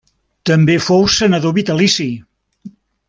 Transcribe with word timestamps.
També 0.49 0.77
fou 0.85 1.05
senador 1.17 1.53
vitalici. 1.59 2.09